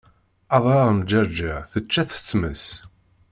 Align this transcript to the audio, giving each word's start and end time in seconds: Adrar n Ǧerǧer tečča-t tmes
Adrar 0.55 0.89
n 0.97 0.99
Ǧerǧer 1.09 1.59
tečča-t 1.71 2.21
tmes 2.29 2.65